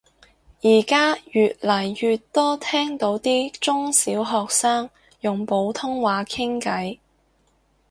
[0.63, 4.89] 而家越嚟越多聽到啲中小學生
[5.19, 6.97] 用普通話傾偈